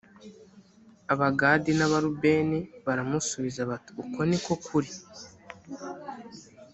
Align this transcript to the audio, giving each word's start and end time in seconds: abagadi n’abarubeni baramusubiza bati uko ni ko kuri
abagadi 1.13 1.71
n’abarubeni 1.75 2.59
baramusubiza 2.85 3.61
bati 3.69 3.91
uko 4.03 4.19
ni 4.29 4.37
ko 4.45 4.53
kuri 4.65 4.89